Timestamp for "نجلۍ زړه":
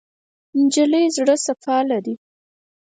0.61-1.35